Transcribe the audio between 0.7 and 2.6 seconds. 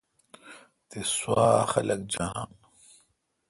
تس سوا خلق جاناں